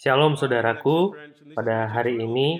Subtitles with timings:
[0.00, 1.12] Shalom saudaraku,
[1.52, 2.56] pada hari ini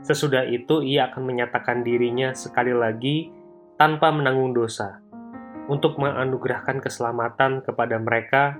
[0.00, 3.28] Sesudah itu ia akan menyatakan dirinya sekali lagi
[3.76, 4.96] tanpa menanggung dosa
[5.68, 8.56] untuk menganugerahkan keselamatan kepada mereka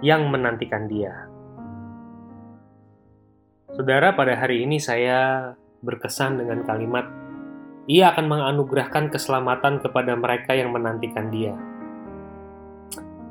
[0.00, 1.30] yang menantikan Dia.
[3.74, 7.10] Saudara, pada hari ini saya berkesan dengan kalimat,
[7.90, 11.54] "Ia akan menganugerahkan keselamatan kepada mereka yang menantikan Dia."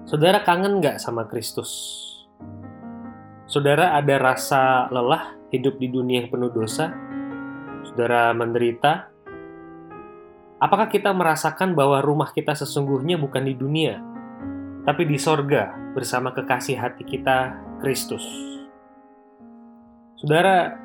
[0.03, 1.71] Saudara kangen nggak sama Kristus?
[3.47, 6.91] Saudara ada rasa lelah hidup di dunia yang penuh dosa?
[7.87, 9.07] Saudara menderita?
[10.59, 13.99] Apakah kita merasakan bahwa rumah kita sesungguhnya bukan di dunia,
[14.83, 18.23] tapi di sorga bersama kekasih hati kita, Kristus?
[20.19, 20.75] Saudara,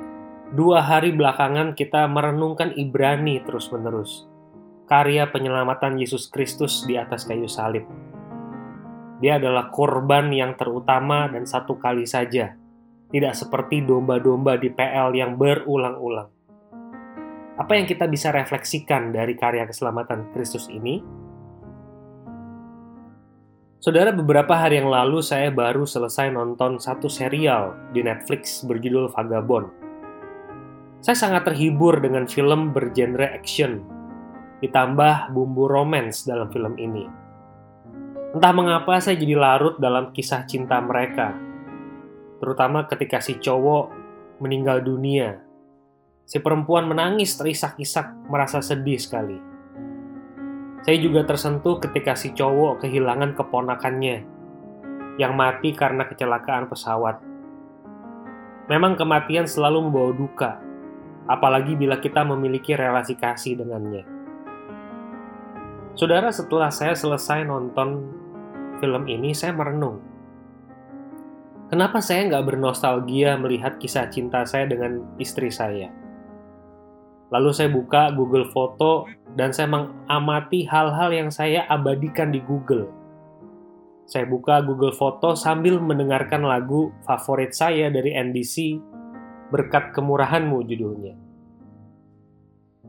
[0.54, 4.30] dua hari belakangan kita merenungkan Ibrani terus-menerus.
[4.86, 7.84] Karya penyelamatan Yesus Kristus di atas kayu salib.
[9.18, 12.54] Dia adalah korban yang terutama dan satu kali saja.
[13.10, 16.30] Tidak seperti domba-domba di PL yang berulang-ulang.
[17.58, 21.17] Apa yang kita bisa refleksikan dari karya keselamatan Kristus ini?
[23.88, 29.72] Saudara, beberapa hari yang lalu saya baru selesai nonton satu serial di Netflix berjudul Vagabond.
[31.00, 33.80] Saya sangat terhibur dengan film bergenre action,
[34.60, 37.08] ditambah bumbu romance dalam film ini.
[38.36, 41.32] Entah mengapa saya jadi larut dalam kisah cinta mereka,
[42.44, 43.88] terutama ketika si cowok
[44.44, 45.40] meninggal dunia
[46.28, 49.40] Si perempuan menangis terisak-isak, merasa sedih sekali.
[50.86, 54.22] Saya juga tersentuh ketika si cowok kehilangan keponakannya
[55.18, 57.18] yang mati karena kecelakaan pesawat.
[58.70, 60.50] Memang kematian selalu membawa duka,
[61.26, 64.06] apalagi bila kita memiliki relasi kasih dengannya.
[65.98, 68.06] Saudara, setelah saya selesai nonton
[68.78, 69.98] film ini, saya merenung.
[71.68, 75.90] Kenapa saya nggak bernostalgia melihat kisah cinta saya dengan istri saya?
[77.28, 79.04] Lalu saya buka Google Foto
[79.36, 82.88] dan saya mengamati hal-hal yang saya abadikan di Google.
[84.08, 88.80] Saya buka Google Foto sambil mendengarkan lagu favorit saya dari NBC,
[89.52, 91.14] Berkat Kemurahanmu judulnya.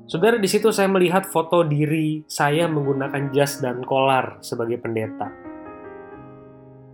[0.10, 5.30] Saudara, di situ saya melihat foto diri saya menggunakan jas dan kolar sebagai pendeta.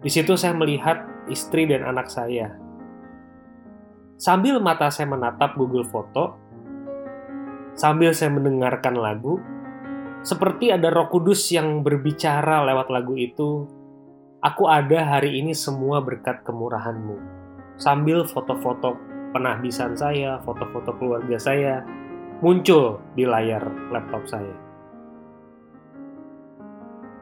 [0.04, 2.60] Di situ saya melihat istri dan anak saya.
[4.20, 6.36] Sambil mata saya menatap Google Foto,
[7.76, 9.38] sambil saya mendengarkan lagu,
[10.26, 13.70] seperti ada Roh Kudus yang berbicara lewat lagu itu.
[14.42, 17.20] Aku ada hari ini semua berkat kemurahanmu.
[17.78, 18.98] Sambil foto-foto
[19.36, 21.84] penahbisan saya, foto-foto keluarga saya
[22.40, 24.56] muncul di layar laptop saya.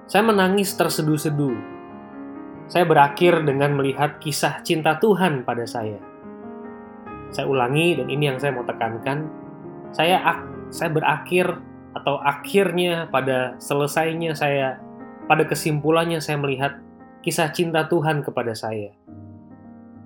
[0.06, 1.74] Saya menangis terseduh-seduh.
[2.70, 6.00] Saya berakhir dengan melihat kisah cinta Tuhan pada saya.
[7.34, 9.43] Saya ulangi dan ini yang saya mau tekankan
[9.94, 10.18] saya
[10.74, 11.54] saya berakhir
[11.94, 14.82] atau akhirnya pada selesainya saya
[15.30, 16.82] pada kesimpulannya saya melihat
[17.22, 18.92] kisah cinta Tuhan kepada saya.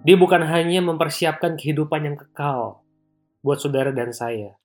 [0.03, 2.83] Dia bukan hanya mempersiapkan kehidupan yang kekal
[3.41, 4.59] buat saudara dan saya,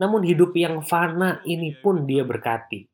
[0.00, 2.88] namun hidup yang fana ini pun dia berkati.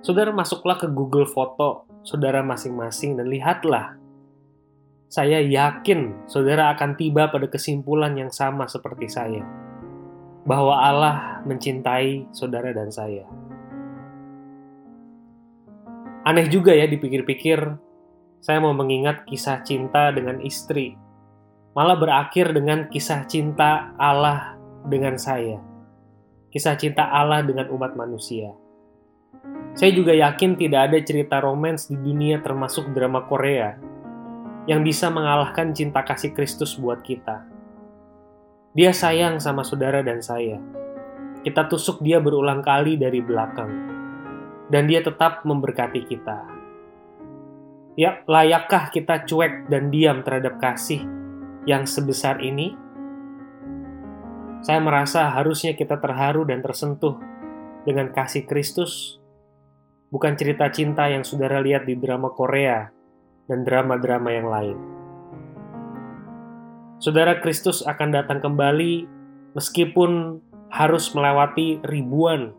[0.00, 4.00] Saudara masuklah ke Google Foto saudara masing-masing dan lihatlah.
[5.10, 9.69] Saya yakin saudara akan tiba pada kesimpulan yang sama seperti saya
[10.44, 13.28] bahwa Allah mencintai saudara dan saya.
[16.24, 17.58] Aneh juga ya dipikir-pikir,
[18.40, 20.96] saya mau mengingat kisah cinta dengan istri,
[21.72, 25.60] malah berakhir dengan kisah cinta Allah dengan saya.
[26.50, 28.52] Kisah cinta Allah dengan umat manusia.
[29.72, 33.78] Saya juga yakin tidak ada cerita romans di dunia termasuk drama Korea
[34.66, 37.49] yang bisa mengalahkan cinta kasih Kristus buat kita.
[38.70, 40.62] Dia sayang sama saudara dan saya.
[41.42, 43.90] Kita tusuk dia berulang kali dari belakang.
[44.70, 46.38] Dan dia tetap memberkati kita.
[47.98, 51.02] Ya, layakkah kita cuek dan diam terhadap kasih
[51.66, 52.78] yang sebesar ini?
[54.62, 57.18] Saya merasa harusnya kita terharu dan tersentuh
[57.82, 59.18] dengan kasih Kristus,
[60.14, 62.86] bukan cerita cinta yang saudara lihat di drama Korea
[63.50, 64.99] dan drama-drama yang lain.
[67.00, 69.08] Saudara Kristus akan datang kembali
[69.56, 70.36] meskipun
[70.68, 72.52] harus melewati ribuan,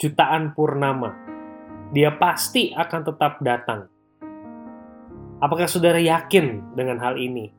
[0.00, 1.12] jutaan purnama.
[1.92, 3.92] Dia pasti akan tetap datang.
[5.44, 7.52] Apakah saudara yakin dengan hal ini?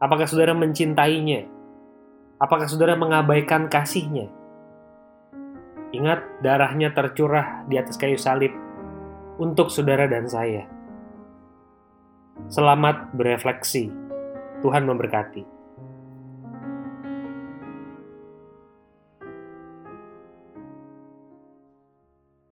[0.00, 1.44] Apakah saudara mencintainya?
[2.40, 4.32] Apakah saudara mengabaikan kasihnya?
[5.92, 8.56] Ingat, darahnya tercurah di atas kayu salib
[9.36, 10.64] untuk saudara dan saya.
[12.48, 14.11] Selamat berefleksi.
[14.62, 15.61] Tuhan memberkati.